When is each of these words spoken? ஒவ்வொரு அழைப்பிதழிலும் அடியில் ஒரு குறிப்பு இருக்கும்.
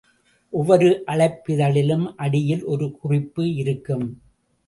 ஒவ்வொரு 0.53 1.03
அழைப்பிதழிலும் 1.07 2.15
அடியில் 2.15 2.63
ஒரு 2.63 2.87
குறிப்பு 3.01 3.53
இருக்கும். 3.53 4.07